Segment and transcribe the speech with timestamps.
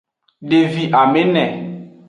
[0.51, 1.45] Devi amene.